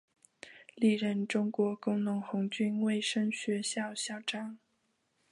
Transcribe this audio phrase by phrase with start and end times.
[0.73, 4.57] 历任中国工农红军卫生学校校长。